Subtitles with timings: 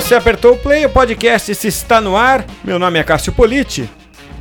[0.00, 2.46] você apertou o play, o podcast se está no ar.
[2.64, 3.88] Meu nome é Cássio Politi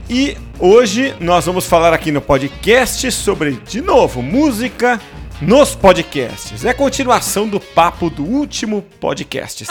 [0.10, 5.02] e hoje nós vamos falar aqui no podcast sobre, de novo, música
[5.41, 6.64] nos podcasts.
[6.64, 9.66] É a continuação do papo do último podcast.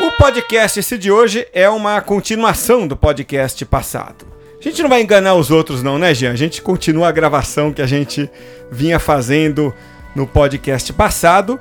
[0.00, 4.37] O podcast esse de hoje é uma continuação do podcast passado.
[4.60, 6.32] A gente não vai enganar os outros não, né, Jean?
[6.32, 8.28] A gente continua a gravação que a gente
[8.70, 9.72] vinha fazendo
[10.14, 11.58] no podcast passado,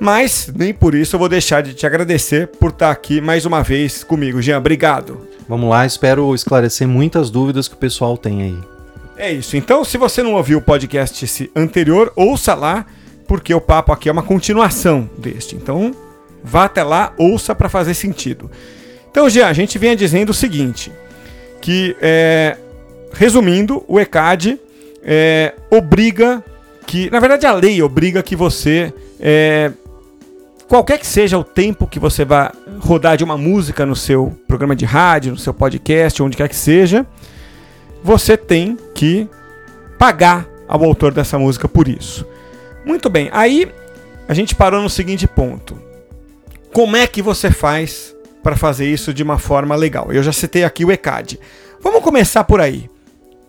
[0.00, 3.62] mas nem por isso eu vou deixar de te agradecer por estar aqui mais uma
[3.62, 4.58] vez comigo, Jean.
[4.58, 5.28] Obrigado.
[5.48, 8.58] Vamos lá, espero esclarecer muitas dúvidas que o pessoal tem aí.
[9.16, 9.56] É isso.
[9.56, 12.86] Então, se você não ouviu o podcast anterior, ouça lá,
[13.26, 15.56] porque o papo aqui é uma continuação deste.
[15.56, 15.94] Então,
[16.42, 18.50] Vá até lá, ouça para fazer sentido.
[19.10, 20.92] Então, Jean, a gente vinha dizendo o seguinte:
[21.60, 22.56] que, é,
[23.12, 24.58] resumindo, o ECAD
[25.02, 26.42] é, obriga
[26.86, 29.70] que, na verdade, a lei obriga que você, é,
[30.66, 34.74] qualquer que seja o tempo que você vai rodar de uma música no seu programa
[34.74, 37.06] de rádio, no seu podcast, onde quer que seja,
[38.02, 39.28] você tem que
[39.98, 42.26] pagar ao autor dessa música por isso.
[42.84, 43.70] Muito bem, aí
[44.26, 45.76] a gente parou no seguinte ponto.
[46.72, 50.12] Como é que você faz para fazer isso de uma forma legal?
[50.12, 51.38] Eu já citei aqui o ECAD.
[51.80, 52.88] Vamos começar por aí.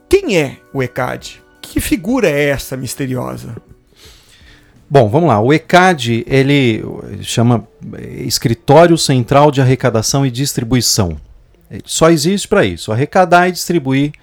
[0.07, 1.41] Quem é o ECAD?
[1.61, 3.55] Que figura é essa misteriosa?
[4.89, 5.39] Bom, vamos lá.
[5.39, 6.83] O ECAD, ele
[7.21, 7.67] chama
[8.25, 11.17] Escritório Central de Arrecadação e Distribuição.
[11.85, 14.13] só existe para isso, arrecadar e distribuir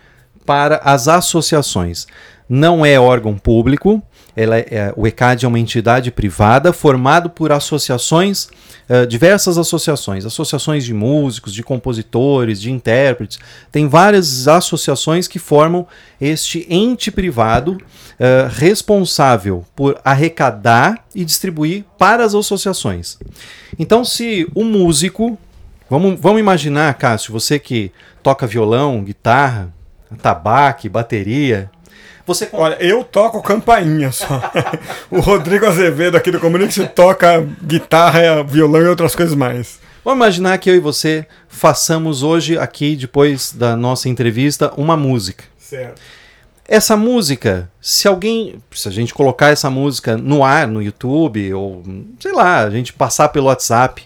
[0.45, 2.07] para as associações.
[2.49, 4.03] Não é órgão público,
[4.37, 8.49] ela é, o ECAD é uma entidade privada formada por associações
[8.89, 13.37] eh, diversas associações, associações de músicos, de compositores, de intérpretes.
[13.73, 15.89] Tem várias associações que formam
[16.21, 23.19] este ente privado uh, responsável por arrecadar e distribuir para as associações.
[23.77, 25.37] Então, se o músico,
[25.91, 27.91] vamos, vamos imaginar, Cássio, você que
[28.23, 29.75] toca violão, guitarra,
[30.23, 31.69] tabaque, bateria,
[32.27, 32.49] você...
[32.53, 34.51] Olha, eu toco campainha só.
[35.11, 39.79] o Rodrigo Azevedo aqui do Comunix toca guitarra, violão e outras coisas mais.
[40.05, 45.45] Vamos imaginar que eu e você façamos hoje, aqui, depois da nossa entrevista, uma música.
[45.57, 46.01] Certo.
[46.67, 51.85] Essa música, se alguém, se a gente colocar essa música no ar, no YouTube, ou
[52.19, 54.03] sei lá, a gente passar pelo WhatsApp,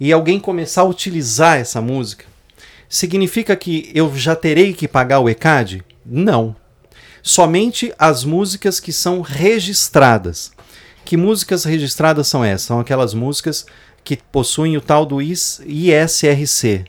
[0.00, 2.24] e alguém começar a utilizar essa música,
[2.88, 5.84] significa que eu já terei que pagar o ECAD?
[6.04, 6.56] Não
[7.22, 10.52] somente as músicas que são registradas.
[11.04, 12.66] Que músicas registradas são essas?
[12.66, 13.64] São aquelas músicas
[14.04, 16.84] que possuem o tal do ISRC,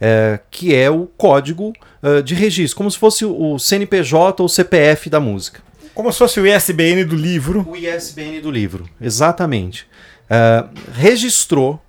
[0.00, 1.72] é, que é o código
[2.02, 5.62] uh, de registro, como se fosse o CNPJ ou CPF da música.
[5.94, 7.66] Como se fosse o ISBN do livro.
[7.68, 9.86] O ISBN do livro, exatamente.
[10.24, 11.80] Uh, registrou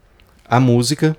[0.46, 1.16] a música.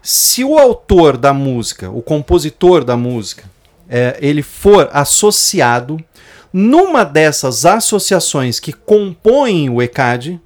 [0.00, 3.44] Se o autor da música, o compositor da música,
[3.88, 5.98] é, ele for associado
[6.52, 10.40] numa dessas associações que compõem o ECAD,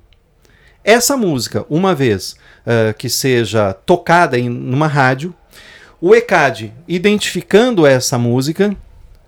[0.83, 2.35] essa música, uma vez
[2.67, 5.35] uh, que seja tocada em numa rádio,
[6.01, 8.75] o ECAD identificando essa música,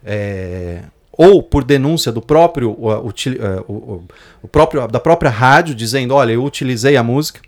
[0.05, 0.81] é,
[1.13, 4.05] ou por denúncia do próprio, uh, util, uh, o,
[4.43, 7.41] o, próprio da própria rádio dizendo, olha, eu utilizei a música,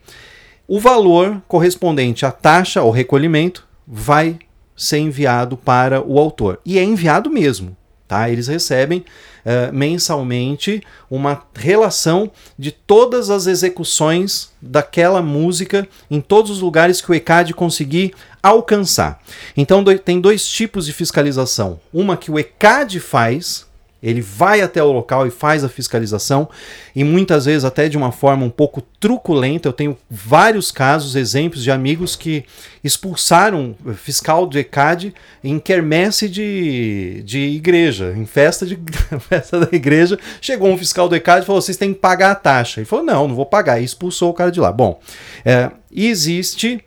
[0.68, 4.38] o valor correspondente à taxa ou recolhimento vai
[4.76, 6.60] ser enviado para o autor.
[6.64, 7.76] E é enviado mesmo.
[8.06, 8.28] Tá?
[8.28, 16.60] Eles recebem uh, mensalmente uma relação de todas as execuções daquela música em todos os
[16.60, 19.22] lugares que o ECAD conseguir alcançar.
[19.56, 21.80] Então do, tem dois tipos de fiscalização.
[21.92, 23.66] Uma que o ECAD faz,
[24.04, 26.46] ele vai até o local e faz a fiscalização,
[26.94, 29.66] e muitas vezes até de uma forma um pouco truculenta.
[29.66, 32.44] Eu tenho vários casos, exemplos de amigos que
[32.82, 38.78] expulsaram fiscal do ECAD em quermesse de, de igreja, em festa, de,
[39.26, 40.18] festa da igreja.
[40.38, 42.80] Chegou um fiscal do ECAD e falou: vocês têm que pagar a taxa.
[42.80, 43.80] Ele falou: não, não vou pagar.
[43.80, 44.70] E expulsou o cara de lá.
[44.70, 45.00] Bom,
[45.46, 46.84] é, existe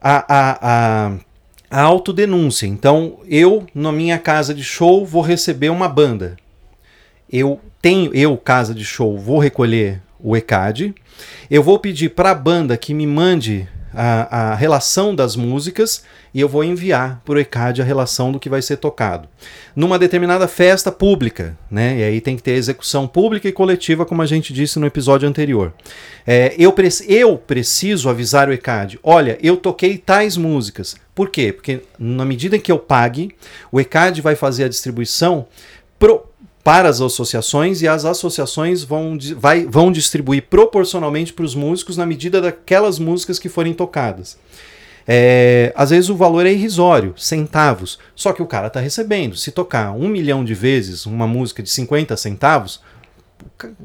[0.00, 1.31] a, a, a
[1.72, 2.66] a autodenúncia.
[2.66, 6.36] Então, eu, na minha casa de show, vou receber uma banda.
[7.32, 10.94] Eu tenho, eu, casa de show, vou recolher o ECAD.
[11.50, 16.02] Eu vou pedir para a banda que me mande a, a relação das músicas
[16.34, 19.28] e eu vou enviar para o ECAD a relação do que vai ser tocado.
[19.76, 21.98] Numa determinada festa pública, né?
[21.98, 25.28] E aí tem que ter execução pública e coletiva, como a gente disse no episódio
[25.28, 25.72] anterior.
[26.26, 30.96] É, eu, pre eu preciso avisar o ECAD: olha, eu toquei tais músicas.
[31.14, 31.52] Por quê?
[31.52, 33.34] Porque na medida em que eu pague,
[33.70, 35.46] o ECAD vai fazer a distribuição
[35.98, 36.24] pro,
[36.64, 42.06] para as associações e as associações vão, vai, vão distribuir proporcionalmente para os músicos na
[42.06, 44.38] medida daquelas músicas que forem tocadas.
[45.06, 49.36] É, às vezes o valor é irrisório, centavos, só que o cara está recebendo.
[49.36, 52.80] Se tocar um milhão de vezes uma música de 50 centavos,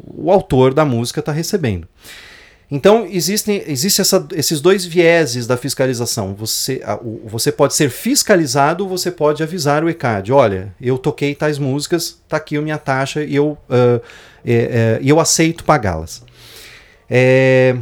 [0.06, 1.88] o autor da música está recebendo.
[2.70, 6.34] Então, existem existe essa, esses dois vieses da fiscalização.
[6.36, 10.98] Você, a, o, você pode ser fiscalizado ou você pode avisar o ECAD: olha, eu
[10.98, 14.02] toquei tais músicas, está aqui a minha taxa e eu, uh,
[14.46, 16.24] é, é, eu aceito pagá-las.
[17.10, 17.78] É,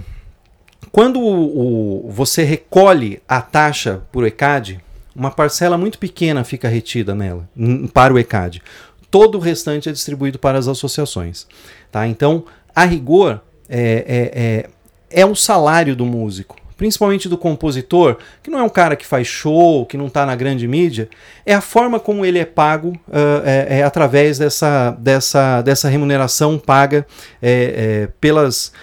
[0.91, 4.79] quando o, o, você recolhe a taxa por ECAD,
[5.15, 7.49] uma parcela muito pequena fica retida nela,
[7.91, 8.61] para o ECAD.
[9.09, 11.47] Todo o restante é distribuído para as associações.
[11.91, 12.07] Tá?
[12.07, 12.45] Então,
[12.75, 14.69] a rigor, é, é, é,
[15.09, 19.27] é o salário do músico, principalmente do compositor, que não é um cara que faz
[19.27, 21.09] show, que não está na grande mídia,
[21.45, 26.57] é a forma como ele é pago uh, é, é, através dessa, dessa, dessa remuneração
[26.57, 27.05] paga
[27.41, 27.51] é,
[28.03, 28.73] é, pelas,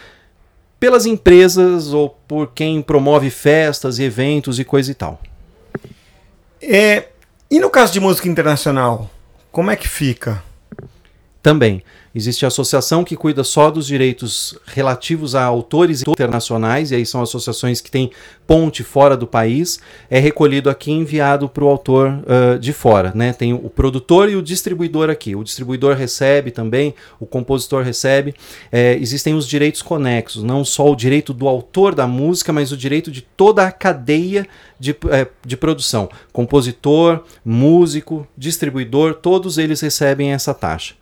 [0.81, 5.21] pelas empresas ou por quem promove festas e eventos e coisa e tal.
[6.63, 7.09] É,
[7.51, 9.11] e no caso de música internacional,
[9.51, 10.43] como é que fica?
[11.43, 11.83] Também.
[12.15, 17.23] Existe a associação que cuida só dos direitos relativos a autores internacionais, e aí são
[17.23, 18.11] associações que têm
[18.47, 19.81] ponte fora do país.
[20.11, 23.13] É recolhido aqui e enviado para o autor uh, de fora.
[23.15, 23.33] Né?
[23.33, 25.35] Tem o produtor e o distribuidor aqui.
[25.35, 28.35] O distribuidor recebe também, o compositor recebe.
[28.71, 32.77] É, existem os direitos conexos, não só o direito do autor da música, mas o
[32.77, 34.47] direito de toda a cadeia
[34.79, 36.11] de, é, de produção.
[36.33, 40.95] Compositor, músico, distribuidor, todos eles recebem essa taxa.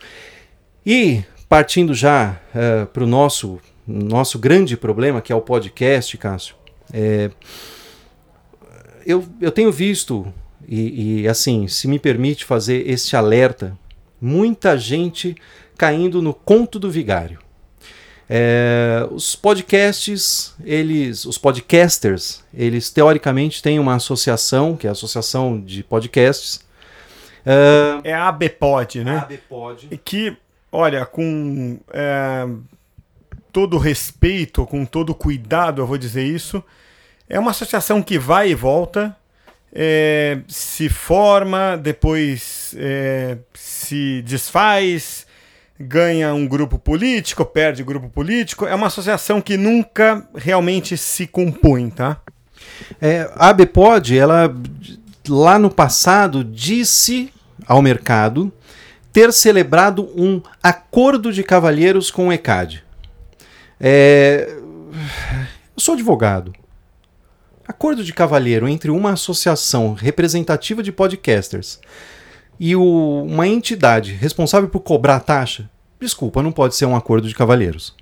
[0.85, 6.55] E partindo já uh, para o nosso, nosso grande problema, que é o podcast, Cássio,
[6.93, 7.31] é,
[9.05, 10.33] eu, eu tenho visto,
[10.67, 13.77] e, e assim, se me permite fazer este alerta,
[14.21, 15.35] muita gente
[15.77, 17.39] caindo no conto do vigário.
[18.29, 25.61] É, os podcasts, eles, os podcasters, eles teoricamente têm uma associação, que é a Associação
[25.61, 26.57] de Podcasts.
[27.41, 29.17] Uh, é a ABPod, né?
[29.17, 29.89] A ABPod.
[30.05, 30.37] Que
[30.71, 32.47] olha, com é,
[33.53, 36.63] todo respeito, com todo cuidado, eu vou dizer isso,
[37.29, 39.17] é uma associação que vai e volta,
[39.73, 45.27] é, se forma, depois é, se desfaz,
[45.79, 48.67] ganha um grupo político, perde grupo político.
[48.67, 52.21] É uma associação que nunca realmente se compõe, tá?
[53.01, 54.55] É, a ABPOD, ela
[55.29, 57.33] lá no passado disse
[57.67, 58.53] ao mercado
[59.13, 62.85] ter celebrado um acordo de cavalheiros com o ECAD.
[63.81, 64.49] É...
[64.51, 66.53] Eu sou advogado.
[67.67, 71.81] Acordo de cavalheiro entre uma associação representativa de podcasters
[72.59, 73.25] e o...
[73.25, 75.71] uma entidade responsável por cobrar taxa,
[76.01, 77.95] desculpa, não pode ser um acordo de cavalheiros.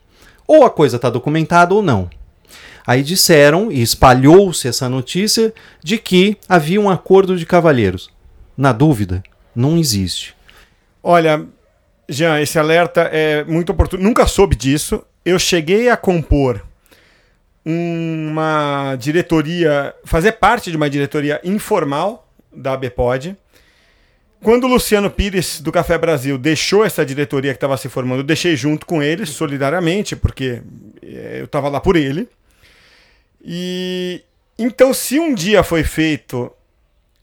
[0.46, 2.08] Ou a coisa está documentada ou não.
[2.86, 5.52] Aí disseram e espalhou-se essa notícia
[5.84, 8.08] de que havia um acordo de cavalheiros.
[8.56, 9.22] Na dúvida,
[9.54, 10.37] não existe.
[11.02, 11.46] Olha,
[12.08, 14.02] Jean, esse alerta é muito oportuno.
[14.02, 15.04] Nunca soube disso.
[15.24, 16.64] Eu cheguei a compor
[17.64, 23.36] uma diretoria, fazer parte de uma diretoria informal da ABPOD.
[24.42, 28.24] Quando o Luciano Pires, do Café Brasil, deixou essa diretoria que estava se formando, eu
[28.24, 30.62] deixei junto com ele, solidariamente, porque
[31.02, 32.28] é, eu estava lá por ele.
[33.44, 34.22] E
[34.58, 36.50] então, se um dia foi feito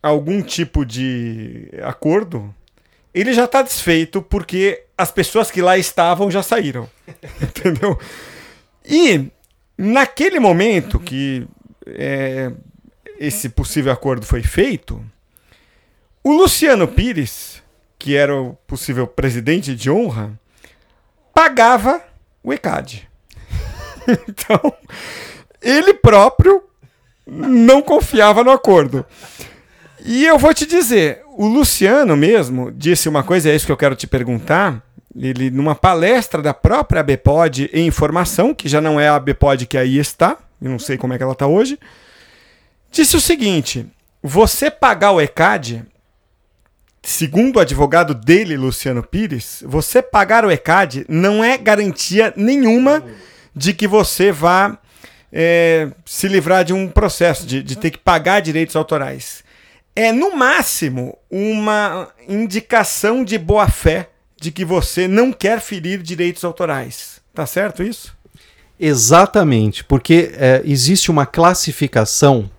[0.02, 2.54] algum tipo de acordo,
[3.16, 6.90] ele já está desfeito porque as pessoas que lá estavam já saíram.
[7.42, 7.98] Entendeu?
[8.86, 9.32] E
[9.78, 11.48] naquele momento que
[11.88, 12.52] é,
[13.18, 15.02] esse possível acordo foi feito,
[16.22, 17.64] o Luciano Pires,
[17.98, 20.38] que era o possível presidente de honra,
[21.34, 22.04] pagava
[22.44, 23.10] o ECAD.
[24.28, 24.74] então,
[25.62, 26.62] ele próprio
[27.26, 29.06] não confiava no acordo.
[30.04, 33.78] E eu vou te dizer, o Luciano mesmo disse uma coisa, é isso que eu
[33.78, 34.82] quero te perguntar.
[35.18, 39.78] Ele, numa palestra da própria ABPOD em informação, que já não é a ABPOD que
[39.78, 41.80] aí está, eu não sei como é que ela está hoje,
[42.92, 43.86] disse o seguinte:
[44.22, 45.86] você pagar o ECAD,
[47.02, 53.04] segundo o advogado dele, Luciano Pires, você pagar o ECAD não é garantia nenhuma
[53.56, 54.78] de que você vá
[55.32, 59.45] é, se livrar de um processo, de, de ter que pagar direitos autorais
[59.96, 64.10] é, no máximo, uma indicação de boa-fé
[64.40, 67.22] de que você não quer ferir direitos autorais.
[67.34, 68.16] Tá certo isso?
[68.78, 72.50] Exatamente, porque é, existe uma classificação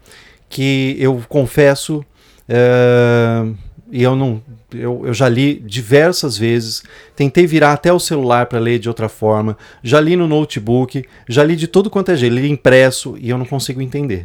[0.49, 2.05] que eu confesso
[2.49, 3.45] é,
[3.91, 4.43] e eu não.
[4.75, 6.83] Eu, eu já li diversas vezes,
[7.15, 11.45] tentei virar até o celular para ler de outra forma, já li no notebook, já
[11.45, 14.25] li de todo quanto é jeito, li impresso e eu não consigo entender.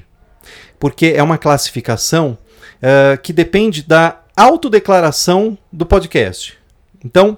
[0.80, 2.38] Porque é uma classificação
[2.82, 6.58] uh, que depende da autodeclaração do podcast.
[7.04, 7.38] Então,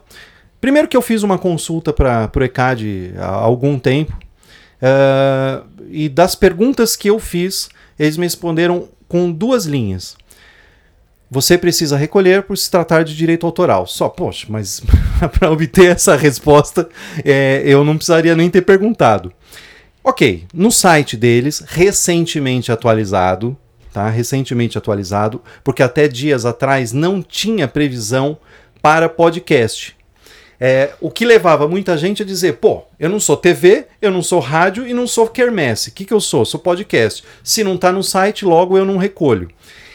[0.62, 4.18] primeiro que eu fiz uma consulta para o ECAD há algum tempo,
[4.82, 10.16] uh, e das perguntas que eu fiz, eles me responderam com duas linhas.
[11.30, 13.88] Você precisa recolher por se tratar de direito autoral.
[13.88, 14.82] Só, poxa, mas
[15.40, 16.88] para obter essa resposta,
[17.26, 19.34] é, eu não precisaria nem ter perguntado.
[20.04, 23.58] Ok, no site deles, recentemente atualizado,
[23.94, 24.10] tá?
[24.10, 28.38] Recentemente atualizado, porque até dias atrás não tinha previsão
[28.82, 29.96] para podcast.
[30.60, 34.22] É, o que levava muita gente a dizer: pô, eu não sou TV, eu não
[34.22, 35.90] sou rádio e não sou quermesse.
[35.90, 36.44] O que, que eu sou?
[36.46, 37.24] Sou podcast.
[37.44, 39.50] Se não está no site, logo eu não recolho.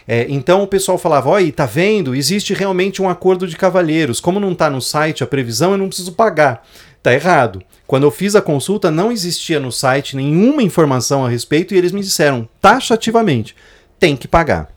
[0.07, 2.15] É, então o pessoal falava: olha, tá vendo?
[2.15, 4.21] Existe realmente um acordo de cavalheiros.
[4.21, 6.67] Como não está no site a previsão, eu não preciso pagar.
[7.03, 7.63] Tá errado.
[7.87, 11.93] Quando eu fiz a consulta, não existia no site nenhuma informação a respeito e eles
[11.93, 13.57] me disseram taxativamente:
[13.99, 14.69] tem que pagar.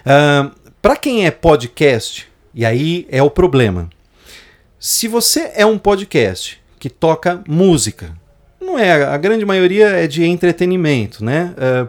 [0.00, 0.50] Uh,
[0.80, 3.88] Para quem é podcast, e aí é o problema.
[4.78, 8.12] Se você é um podcast que toca música,
[8.60, 11.54] não é, a grande maioria é de entretenimento, né?
[11.56, 11.88] Uh,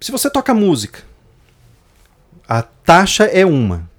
[0.00, 1.00] se você toca música,
[2.48, 3.90] a taxa é uma.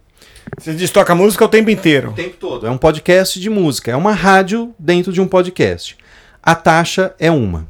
[0.58, 2.10] Você diz toca música o tempo inteiro.
[2.10, 2.68] O tempo todo.
[2.68, 3.92] É um podcast de música.
[3.92, 5.98] É uma rádio dentro de um podcast.
[6.42, 7.68] A taxa é uma.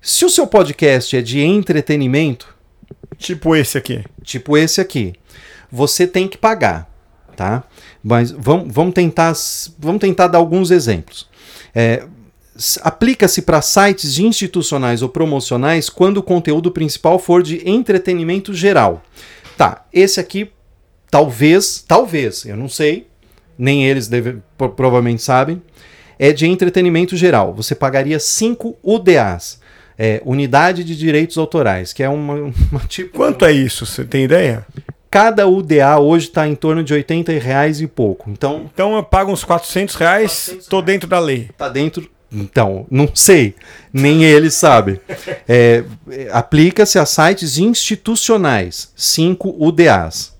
[0.00, 2.54] Se o seu podcast é de entretenimento.
[3.18, 4.04] Tipo esse aqui.
[4.22, 5.14] Tipo esse aqui.
[5.70, 6.90] Você tem que pagar.
[7.36, 7.64] Tá?
[8.02, 9.32] Mas vamos, vamos, tentar,
[9.78, 11.28] vamos tentar dar alguns exemplos.
[11.74, 12.04] É,
[12.82, 19.02] Aplica-se para sites institucionais ou promocionais quando o conteúdo principal for de entretenimento geral.
[19.56, 20.50] Tá, esse aqui
[21.10, 23.06] talvez, talvez, eu não sei,
[23.58, 25.62] nem eles deve, provavelmente sabem,
[26.18, 27.54] é de entretenimento geral.
[27.54, 29.59] Você pagaria 5 UDAs,
[30.02, 32.34] é, Unidade de Direitos Autorais, que é uma,
[32.72, 33.18] uma tipo.
[33.18, 33.84] Quanto é isso?
[33.84, 34.66] Você tem ideia?
[35.10, 38.30] Cada UDA hoje está em torno de 80 reais e pouco.
[38.30, 41.50] Então, então eu pago uns 400 reais, 400 tô dentro da lei.
[41.58, 42.08] Tá dentro.
[42.32, 43.56] Então, não sei,
[43.92, 45.00] nem eles sabem.
[45.48, 45.84] É,
[46.32, 50.34] Aplica-se a sites institucionais, 5 UDAs.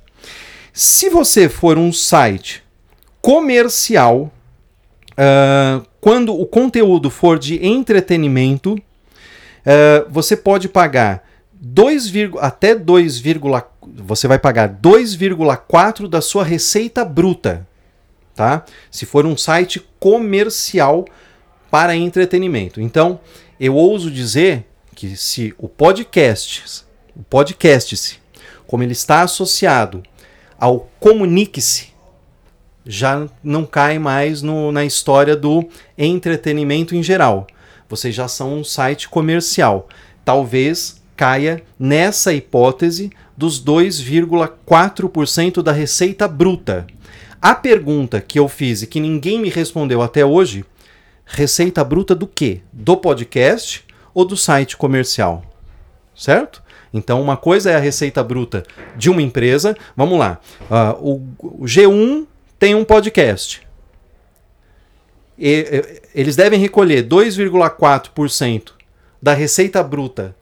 [0.72, 2.62] Se você for um site
[3.20, 4.32] comercial,
[5.12, 8.78] uh, quando o conteúdo for de entretenimento,
[9.66, 11.28] uh, você pode pagar
[11.60, 13.22] 2, até 2,
[13.96, 17.66] você vai pagar 2,4 da sua receita bruta,
[18.34, 18.64] tá?
[18.90, 21.04] Se for um site comercial
[21.70, 22.80] para entretenimento.
[22.80, 23.20] Então,
[23.58, 28.20] eu ouso dizer que se o podcast, o podcast,
[28.66, 30.02] como ele está associado
[30.58, 31.90] ao comunique-se,
[32.86, 37.46] já não cai mais no, na história do entretenimento em geral.
[37.90, 39.88] Vocês já são um site comercial.
[40.25, 46.87] Talvez caia nessa hipótese dos 2,4% da receita bruta.
[47.42, 50.64] A pergunta que eu fiz e que ninguém me respondeu até hoje:
[51.26, 52.61] receita bruta do quê?
[52.73, 55.42] Do podcast ou do site comercial?
[56.14, 56.62] Certo?
[56.94, 58.62] Então, uma coisa é a receita bruta
[58.97, 59.76] de uma empresa.
[59.97, 60.38] Vamos lá.
[60.62, 62.26] Uh, o, o, G1
[62.59, 63.62] tem um podcast.
[65.40, 68.73] Eles devem recolher 2,4%
[69.23, 70.37] da receita bruta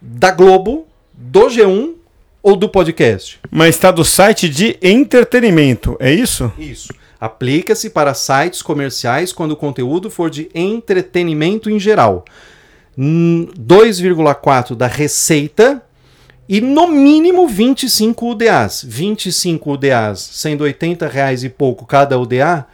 [0.00, 1.94] da Globo, do G1
[2.42, 3.38] ou do podcast.
[3.50, 6.52] Mas está do site de entretenimento, é isso?
[6.58, 6.92] Isso.
[7.20, 12.24] Aplica-se para sites comerciais quando o conteúdo for de entretenimento em geral.
[12.98, 15.82] 2,4% da receita
[16.48, 18.82] e no mínimo 25 UDAs.
[18.86, 22.66] 25 UDAs, sendo 80 reais e pouco cada UDA,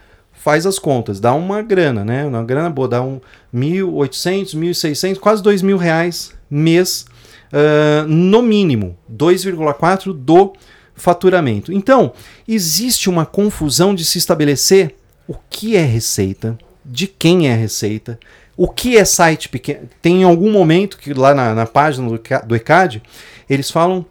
[0.47, 2.25] faz as contas, dá uma grana, né?
[2.25, 3.19] Uma grana boa, dá um
[3.53, 7.05] 1.800, 1.600, quase 2 mil reais mês,
[7.51, 10.53] uh, no mínimo, 2,4 do
[10.95, 11.73] faturamento.
[11.73, 12.13] Então,
[12.47, 14.95] existe uma confusão de se estabelecer
[15.27, 18.17] o que é receita, de quem é receita,
[18.55, 19.89] o que é site pequeno.
[20.01, 23.03] Tem algum momento que lá na, na página do, do ECAD
[23.49, 24.05] eles falam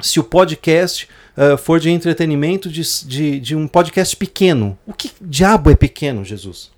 [0.00, 1.06] se o podcast
[1.36, 4.78] uh, for de entretenimento de, de, de, um podcast pequeno.
[4.86, 6.70] O que diabo é pequeno, Jesus?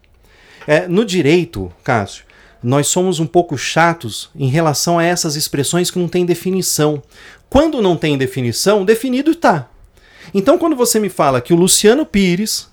[0.66, 2.24] É, no direito, Cássio,
[2.62, 7.02] nós somos um pouco chatos em relação a essas expressões que não têm definição.
[7.48, 9.68] Quando não tem definição, definido está.
[10.34, 12.68] Então, quando você me fala que o Luciano Pires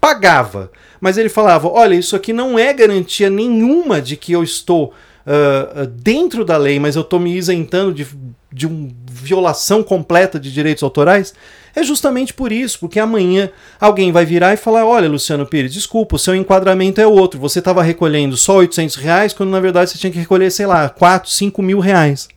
[0.00, 4.92] pagava, mas ele falava: olha, isso aqui não é garantia nenhuma de que eu estou
[5.26, 8.06] uh, dentro da lei, mas eu estou me isentando de
[8.54, 11.34] de uma violação completa de direitos autorais?
[11.74, 16.14] É justamente por isso, porque amanhã alguém vai virar e falar: olha, Luciano Pires, desculpa,
[16.14, 17.40] o seu enquadramento é outro.
[17.40, 20.88] Você estava recolhendo só 800 reais, quando na verdade você tinha que recolher, sei lá,
[20.88, 22.28] 4, 5 mil reais.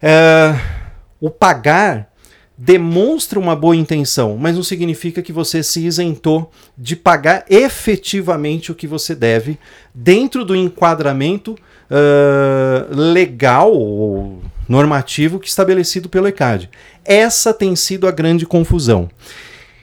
[0.00, 0.58] É,
[1.20, 2.10] o pagar
[2.56, 8.74] demonstra uma boa intenção, mas não significa que você se isentou de pagar efetivamente o
[8.74, 9.58] que você deve
[9.94, 11.56] dentro do enquadramento
[11.90, 16.70] uh, legal ou normativo que estabelecido pelo ECAD.
[17.04, 19.10] Essa tem sido a grande confusão.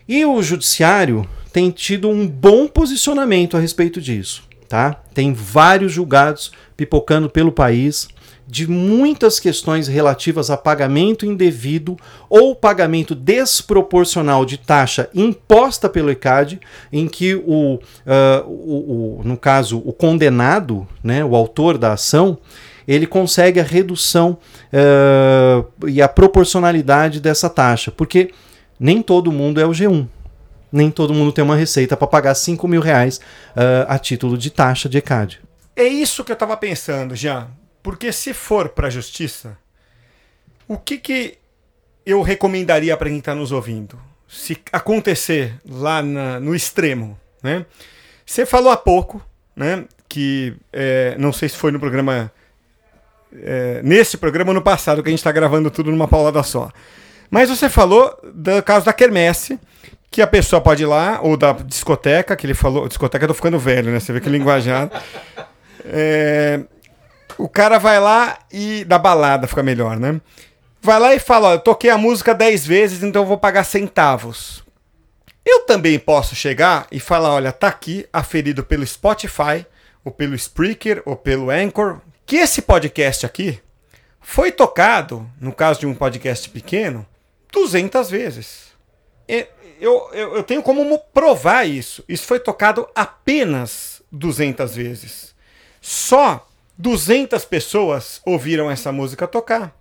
[0.07, 5.01] E o judiciário tem tido um bom posicionamento a respeito disso, tá?
[5.13, 8.07] Tem vários julgados pipocando pelo país
[8.47, 11.97] de muitas questões relativas a pagamento indevido
[12.29, 16.61] ou pagamento desproporcional de taxa imposta pelo ECAD,
[16.93, 17.79] em que o, uh,
[18.47, 22.37] o, o, no caso o condenado, né, o autor da ação,
[22.87, 24.37] ele consegue a redução
[24.71, 28.31] uh, e a proporcionalidade dessa taxa, porque
[28.79, 30.07] nem todo mundo é o G1.
[30.71, 34.49] Nem todo mundo tem uma receita para pagar 5 mil reais uh, a título de
[34.49, 35.41] taxa de ECAD.
[35.75, 37.47] É isso que eu estava pensando, já.
[37.81, 39.57] Porque se for para a justiça,
[40.67, 41.37] o que, que
[42.05, 43.99] eu recomendaria para quem está nos ouvindo?
[44.27, 47.65] Se acontecer lá na, no extremo, né?
[48.25, 49.25] Você falou há pouco,
[49.55, 49.85] né?
[50.09, 52.29] Que é, não sei se foi no programa
[53.41, 56.69] é, nesse programa no passado, que a gente está gravando tudo numa paulada só.
[57.29, 59.59] Mas você falou do caso da quermesse,
[60.09, 62.87] que a pessoa pode ir lá, ou da discoteca, que ele falou.
[62.87, 63.99] Discoteca eu tô ficando velho, né?
[63.99, 64.89] Você vê que linguajar.
[65.85, 66.61] É,
[67.37, 68.83] o cara vai lá e.
[68.85, 70.19] Da balada fica melhor, né?
[70.81, 73.63] Vai lá e fala: Ó, eu toquei a música 10 vezes, então eu vou pagar
[73.63, 74.63] centavos.
[75.49, 79.65] Eu também posso chegar e falar: olha, tá aqui, aferido pelo Spotify,
[80.03, 83.57] ou pelo Spreaker, ou pelo Anchor, que esse podcast aqui
[84.19, 87.07] foi tocado, no caso de um podcast pequeno,
[87.53, 88.67] 200 vezes.
[89.79, 92.03] Eu, eu, eu tenho como provar isso.
[92.07, 95.33] Isso foi tocado apenas 200 vezes.
[95.79, 96.45] Só
[96.77, 99.73] 200 pessoas ouviram essa música tocar.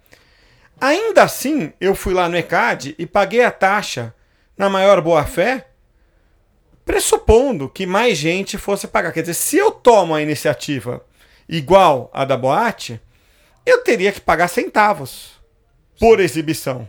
[0.81, 4.15] Ainda assim, eu fui lá no ECAD e paguei a taxa
[4.57, 5.67] na maior boa-fé,
[6.85, 9.11] pressupondo que mais gente fosse pagar.
[9.11, 11.05] Quer dizer, se eu tomo a iniciativa
[11.49, 13.01] igual a da boate,
[13.65, 15.33] eu teria que pagar centavos
[15.99, 16.89] por exibição.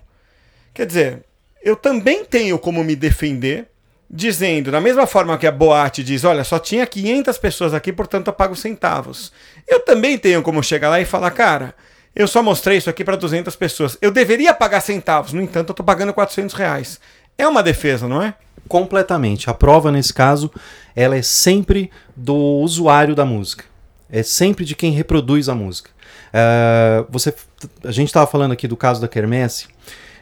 [0.73, 1.25] Quer dizer,
[1.63, 3.67] eu também tenho como me defender
[4.09, 8.27] dizendo, da mesma forma que a boate diz, olha, só tinha 500 pessoas aqui, portanto
[8.27, 9.33] eu pago centavos.
[9.67, 11.75] Eu também tenho como chegar lá e falar, cara,
[12.15, 13.97] eu só mostrei isso aqui para 200 pessoas.
[14.01, 16.99] Eu deveria pagar centavos, no entanto eu estou pagando 400 reais.
[17.37, 18.33] É uma defesa, não é?
[18.67, 19.49] Completamente.
[19.49, 20.51] A prova, nesse caso,
[20.95, 23.65] ela é sempre do usuário da música
[24.09, 25.91] é sempre de quem reproduz a música.
[26.27, 27.33] Uh, você,
[27.83, 29.67] a gente estava falando aqui do caso da Kermesse,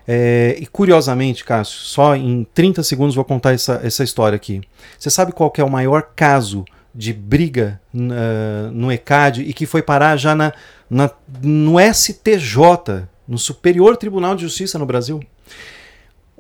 [0.08, 4.62] é, e curiosamente, Cássio, só em 30 segundos vou contar essa, essa história aqui.
[5.00, 9.82] Você sabe qual é o maior caso de briga uh, no ECAD e que foi
[9.82, 10.54] parar já na,
[10.90, 11.10] na,
[11.42, 15.22] no STJ, no Superior Tribunal de Justiça no Brasil?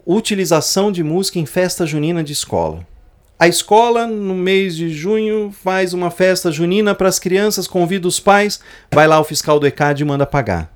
[0.05, 2.85] Utilização de música em festa junina de escola.
[3.37, 8.17] A escola, no mês de junho, faz uma festa junina para as crianças, convida os
[8.17, 8.61] pais,
[8.93, 10.73] vai lá o fiscal do ECAD e manda pagar.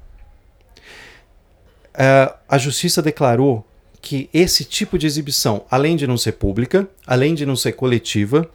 [1.94, 3.66] Uh, a justiça declarou
[4.02, 8.50] que esse tipo de exibição, além de não ser pública, além de não ser coletiva,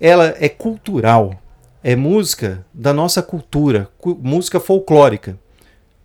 [0.00, 1.40] ela é cultural,
[1.84, 5.38] é música da nossa cultura, cu música folclórica.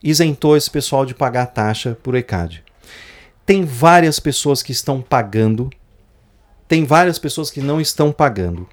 [0.04, 2.64] Isentou esse pessoal de pagar taxa por ECAD.
[3.46, 5.72] Tem várias pessoas que estão pagando
[6.68, 8.68] tem várias pessoas que não estão pagando.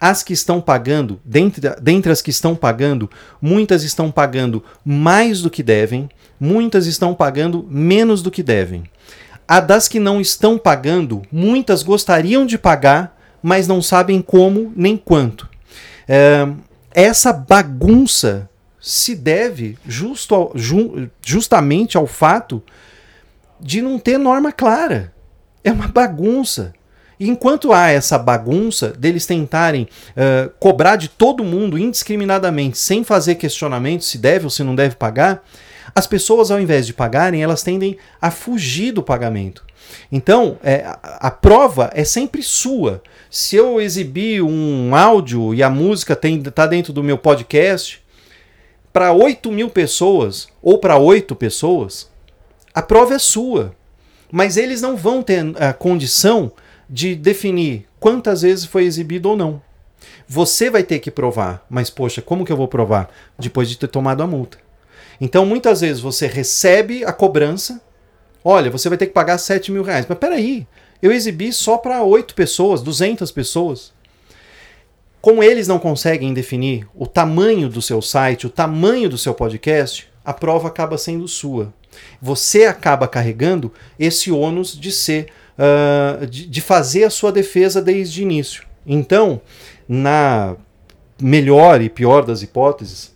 [0.00, 3.10] As que estão pagando, dentre, dentre as que estão pagando,
[3.42, 6.08] muitas estão pagando mais do que devem,
[6.38, 8.84] muitas estão pagando menos do que devem.
[9.46, 14.96] A das que não estão pagando, muitas gostariam de pagar, mas não sabem como nem
[14.96, 15.48] quanto.
[16.06, 16.46] É,
[16.92, 18.48] essa bagunça
[18.80, 22.62] se deve justo ao, ju, justamente ao fato
[23.60, 25.12] de não ter norma clara.
[25.64, 26.72] É uma bagunça.
[27.20, 34.04] Enquanto há essa bagunça deles tentarem uh, cobrar de todo mundo indiscriminadamente, sem fazer questionamento
[34.04, 35.44] se deve ou se não deve pagar,
[35.94, 39.64] as pessoas, ao invés de pagarem, elas tendem a fugir do pagamento.
[40.12, 43.02] Então, é, a, a, prova é sempre sua.
[43.30, 48.02] Se eu exibir um áudio e a música está dentro do meu podcast,
[48.92, 52.08] para 8 mil pessoas ou para 8 pessoas,
[52.74, 53.74] a prova é sua.
[54.30, 56.52] Mas eles não vão ter a condição
[56.88, 59.62] de definir quantas vezes foi exibido ou não.
[60.26, 63.10] Você vai ter que provar, mas poxa, como que eu vou provar?
[63.38, 64.58] Depois de ter tomado a multa.
[65.20, 67.80] Então, muitas vezes você recebe a cobrança,
[68.44, 70.06] olha, você vai ter que pagar 7 mil reais.
[70.08, 70.66] Mas peraí,
[71.02, 73.92] eu exibi só para 8 pessoas, 200 pessoas.
[75.20, 80.08] Como eles não conseguem definir o tamanho do seu site, o tamanho do seu podcast,
[80.24, 81.74] a prova acaba sendo sua.
[82.22, 85.26] Você acaba carregando esse ônus de ser,
[85.58, 88.64] uh, de, de fazer a sua defesa desde o início.
[88.86, 89.40] Então,
[89.88, 90.56] na
[91.20, 93.12] melhor e pior das hipóteses,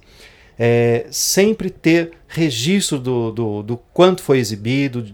[0.59, 5.07] é, sempre ter registro do, do, do quanto foi exibido,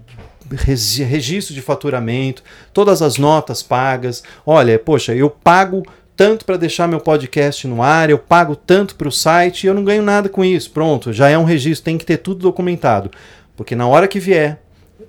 [0.51, 4.23] registro de faturamento, todas as notas pagas.
[4.47, 5.85] Olha, poxa, eu pago
[6.17, 9.75] tanto para deixar meu podcast no ar, eu pago tanto para o site e eu
[9.75, 10.71] não ganho nada com isso.
[10.71, 13.11] Pronto, já é um registro, tem que ter tudo documentado.
[13.57, 14.61] Porque na hora que vier,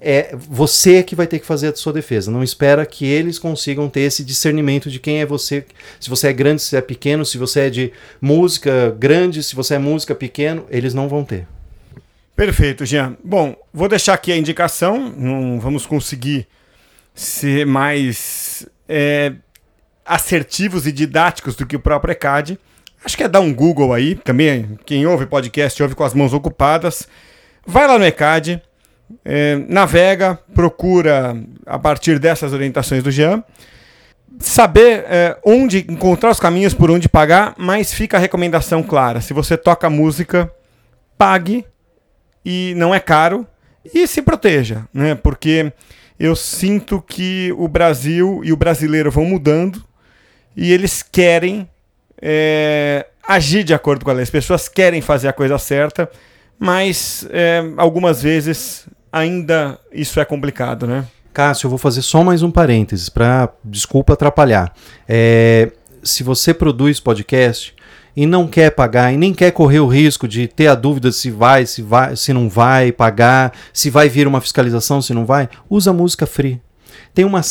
[0.01, 2.31] é você que vai ter que fazer a sua defesa.
[2.31, 5.65] Não espera que eles consigam ter esse discernimento de quem é você.
[5.99, 9.75] Se você é grande, se é pequeno, se você é de música grande, se você
[9.75, 11.47] é música pequeno, eles não vão ter.
[12.35, 13.17] Perfeito, Jean.
[13.23, 15.13] Bom, vou deixar aqui a indicação.
[15.17, 16.47] Não vamos conseguir
[17.13, 19.33] ser mais é,
[20.05, 22.57] assertivos e didáticos do que o próprio ECAD.
[23.03, 26.33] Acho que é dar um Google aí, também quem ouve podcast ouve com as mãos
[26.33, 27.07] ocupadas.
[27.65, 28.61] Vai lá no ECAD,
[29.23, 33.43] é, navega, procura a partir dessas orientações do Jean,
[34.39, 39.33] saber é, onde encontrar os caminhos por onde pagar, mas fica a recomendação clara: se
[39.33, 40.51] você toca música,
[41.17, 41.65] pague
[42.45, 43.45] e não é caro
[43.93, 45.15] e se proteja, né?
[45.15, 45.71] Porque
[46.19, 49.83] eu sinto que o Brasil e o brasileiro vão mudando
[50.55, 51.69] e eles querem
[52.21, 54.23] é, agir de acordo com a lei.
[54.23, 56.09] As pessoas querem fazer a coisa certa,
[56.57, 61.05] mas é, algumas vezes ainda isso é complicado, né?
[61.33, 64.73] Cássio, eu vou fazer só mais um parênteses para desculpa atrapalhar.
[65.07, 65.71] É,
[66.03, 67.75] se você produz podcast
[68.15, 71.29] e não quer pagar e nem quer correr o risco de ter a dúvida se
[71.29, 75.47] vai, se vai, se não vai pagar, se vai vir uma fiscalização, se não vai,
[75.69, 76.59] usa música free.
[77.13, 77.41] Tem, uma,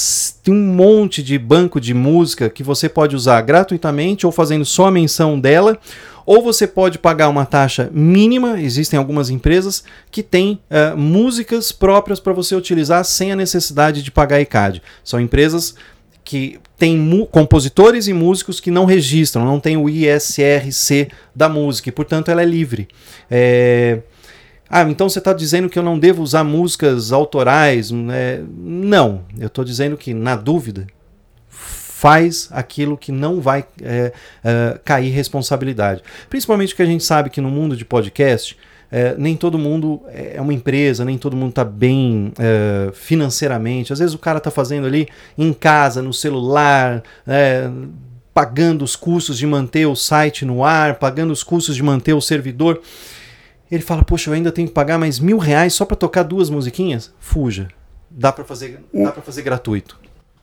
[0.42, 4.86] tem um monte de banco de música que você pode usar gratuitamente ou fazendo só
[4.86, 5.78] a menção dela,
[6.24, 8.60] ou você pode pagar uma taxa mínima.
[8.60, 14.10] Existem algumas empresas que têm uh, músicas próprias para você utilizar sem a necessidade de
[14.10, 14.82] pagar ICAD.
[15.02, 15.74] São empresas
[16.22, 21.92] que têm compositores e músicos que não registram, não tem o ISRC da música, e
[21.92, 22.86] portanto ela é livre.
[23.30, 24.00] É,
[24.70, 27.90] ah, então você está dizendo que eu não devo usar músicas autorais?
[27.90, 28.42] Né?
[28.56, 30.86] Não, eu estou dizendo que, na dúvida,
[31.48, 34.12] faz aquilo que não vai é,
[34.44, 36.02] é, cair responsabilidade.
[36.30, 38.56] Principalmente porque a gente sabe que no mundo de podcast,
[38.90, 43.92] é, nem todo mundo é uma empresa, nem todo mundo está bem é, financeiramente.
[43.92, 47.68] Às vezes o cara está fazendo ali em casa, no celular, é,
[48.32, 52.20] pagando os custos de manter o site no ar, pagando os custos de manter o
[52.20, 52.80] servidor.
[53.70, 56.48] Ele fala, poxa, eu ainda tenho que pagar mais mil reais só para tocar duas
[56.48, 57.12] musiquinhas?
[57.20, 57.68] Fuja.
[58.10, 59.04] Dá para fazer, o...
[59.04, 59.98] dá para fazer gratuito.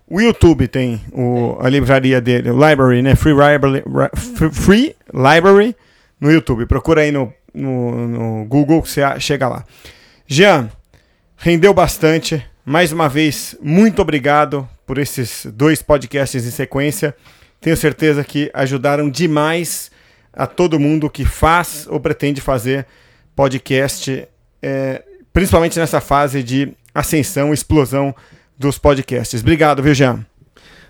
[0.07, 3.15] O YouTube tem o, a livraria dele, o library, né?
[3.15, 3.83] Free Library,
[4.51, 5.75] Free Library
[6.19, 6.67] no YouTube.
[6.67, 9.65] Procura aí no, no, no Google que você chega lá.
[10.27, 10.69] Jean,
[11.35, 12.45] rendeu bastante.
[12.63, 17.15] Mais uma vez, muito obrigado por esses dois podcasts em sequência.
[17.59, 19.89] Tenho certeza que ajudaram demais
[20.31, 22.85] a todo mundo que faz ou pretende fazer
[23.36, 24.28] podcast,
[24.62, 28.15] é, principalmente nessa fase de ascensão, explosão
[28.58, 29.41] dos podcasts.
[29.41, 30.26] Obrigado, viu, Jean?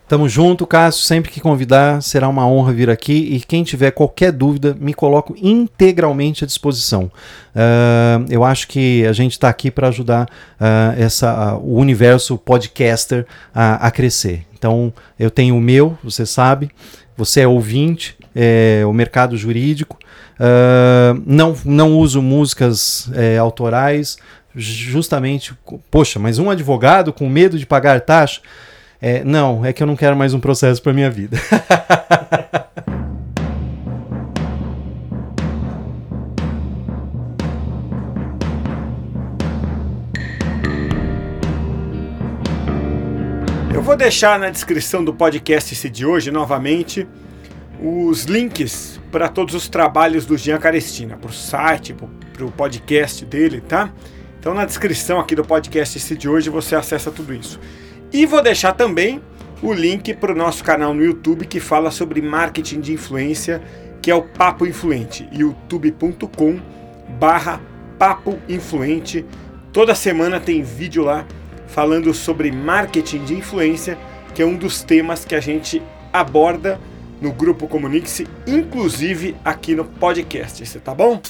[0.08, 1.04] Tamo junto, Cássio.
[1.04, 3.14] Sempre que convidar, será uma honra vir aqui.
[3.32, 7.12] E quem tiver qualquer dúvida, me coloco integralmente à disposição.
[7.56, 12.38] Uh, eu acho que a gente está aqui para ajudar uh, essa, uh, o universo
[12.38, 14.46] podcaster a, a crescer.
[14.54, 16.70] Então, eu tenho o meu, você sabe.
[17.18, 19.98] Você é ouvinte, é, o mercado jurídico.
[20.36, 24.18] Uh, não, não uso músicas é, autorais,
[24.54, 25.54] justamente,
[25.90, 28.42] poxa, mas um advogado com medo de pagar taxa?
[29.02, 31.38] É, não, é que eu não quero mais um processo para minha vida.
[43.74, 47.06] Eu vou deixar na descrição do podcast de hoje novamente
[47.82, 51.96] os links para todos os trabalhos do Jean Carestina, para o site,
[52.34, 53.92] para o podcast dele, tá?
[54.40, 57.60] Então na descrição aqui do podcast esse de hoje você acessa tudo isso.
[58.14, 59.22] E vou deixar também
[59.62, 63.62] o link para o nosso canal no YouTube que fala sobre marketing de influência,
[64.02, 66.60] que é o Papo Influente, youtube.com
[67.20, 67.60] barra
[67.98, 69.26] Papo Influente.
[69.74, 71.26] Toda semana tem vídeo lá
[71.68, 73.98] falando sobre marketing de influência,
[74.34, 75.82] que é um dos temas que a gente
[76.14, 76.80] aborda
[77.22, 80.66] no grupo Comunique-se, inclusive aqui no podcast.
[80.66, 81.22] Você tá bom?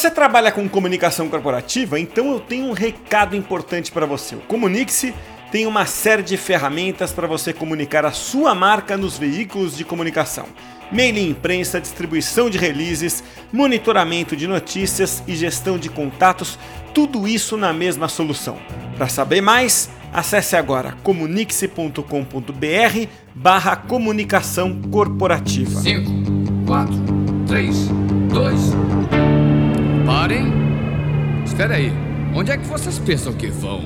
[0.00, 4.36] você trabalha com comunicação corporativa, então eu tenho um recado importante para você.
[4.36, 5.12] O Comunique-se
[5.50, 10.46] tem uma série de ferramentas para você comunicar a sua marca nos veículos de comunicação.
[10.92, 16.58] Mailing imprensa, distribuição de releases, monitoramento de notícias e gestão de contatos
[16.94, 18.56] tudo isso na mesma solução.
[18.96, 25.80] Para saber mais, acesse agora comunique-se.com.br barra comunicação corporativa.
[25.80, 26.10] 5,
[26.66, 26.94] 4,
[27.46, 27.76] 3,
[28.32, 28.60] 2.
[30.06, 30.52] Parem!
[31.44, 31.92] Espera aí,
[32.34, 33.82] onde é que vocês pensam que vão?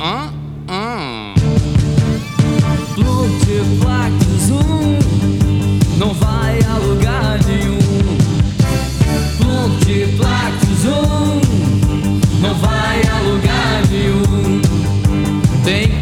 [0.00, 0.32] Hã?
[0.68, 1.34] Hã?
[2.96, 4.98] Multiplax um
[5.98, 7.51] não vai a lugar nenhum.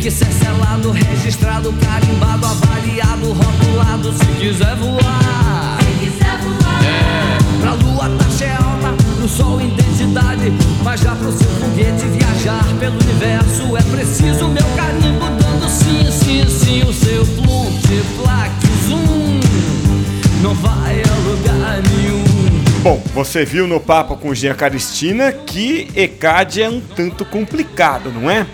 [0.00, 5.78] Que ser selado, registrado, carimbado, avaliado, rotulado se quiser voar.
[5.80, 10.52] Se quiser voar, É, pra lua taxa é alta, pro sol intensidade.
[10.82, 16.48] Mas já pro seu foguete viajar pelo universo é preciso meu carimbo dando sim, sim,
[16.48, 16.82] sim.
[16.82, 18.54] O seu multiplax
[18.88, 19.40] zoom
[20.42, 22.24] não vai a lugar nenhum.
[22.82, 28.30] Bom, você viu no papo com Gia Caristina que ECAD é um tanto complicado, não
[28.30, 28.46] é?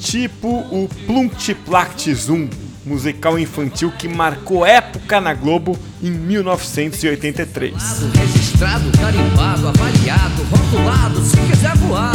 [0.00, 2.48] Tipo o Plumtiplact Zoom,
[2.84, 7.74] musical infantil que marcou época na Globo em 1983.
[8.14, 12.12] Registrado, carimbado, avaliado, rotulado, se quiser voar.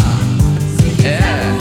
[1.04, 1.53] É.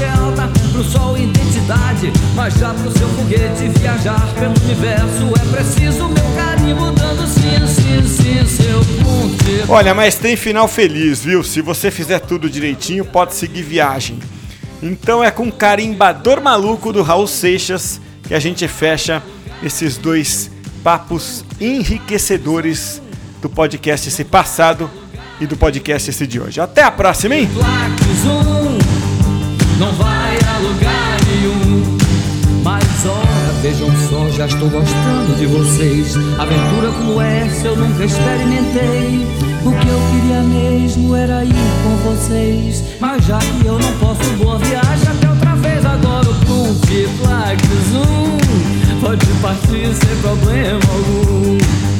[0.00, 2.12] É pro sol intensidade.
[2.34, 8.06] Mas já pro seu foguete viajar pelo universo é preciso meu carimbo dando sim, sim,
[8.06, 9.72] sim, seu ponto.
[9.72, 11.42] Olha, mas tem final feliz, viu?
[11.42, 14.20] Se você fizer tudo direitinho, pode seguir viagem.
[14.80, 19.20] Então é com Carimbador Maluco do Raul Seixas que a gente fecha
[19.62, 20.48] esses dois
[20.84, 23.02] papos enriquecedores
[23.42, 24.88] do podcast esse passado
[25.40, 26.60] e do podcast esse de hoje.
[26.60, 27.48] Até a próxima, hein?
[29.78, 31.98] Não vai a lugar nenhum.
[32.64, 36.16] Mas olha, vejam só, já estou gostando de vocês.
[36.36, 39.24] Aventura como essa eu nunca experimentei.
[39.64, 42.82] O que eu queria mesmo era ir com vocês.
[42.98, 45.84] Mas já que eu não posso, boa viagem até outra vez.
[45.86, 51.97] Agora o Ponte Plaques um pode partir sem problema algum.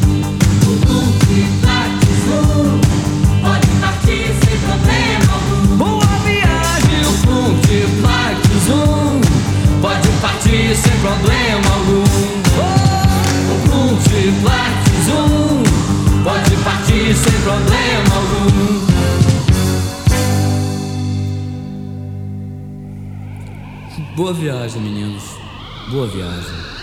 [11.00, 12.04] Problema algum.
[12.58, 13.58] Oh, o
[14.42, 15.62] Plaques um
[16.22, 18.88] pode partir sem problema algum.
[24.16, 25.36] Boa viagem, meninos.
[25.90, 26.77] Boa viagem.